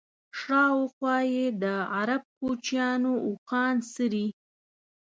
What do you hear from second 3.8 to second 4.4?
څري.